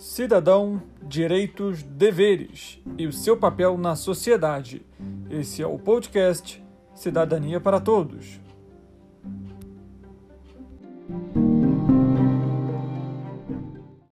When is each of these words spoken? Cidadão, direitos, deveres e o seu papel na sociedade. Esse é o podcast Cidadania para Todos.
Cidadão, 0.00 0.82
direitos, 1.02 1.82
deveres 1.82 2.80
e 2.96 3.06
o 3.06 3.12
seu 3.12 3.36
papel 3.36 3.76
na 3.76 3.94
sociedade. 3.94 4.80
Esse 5.28 5.60
é 5.60 5.66
o 5.66 5.78
podcast 5.78 6.64
Cidadania 6.94 7.60
para 7.60 7.78
Todos. 7.78 8.40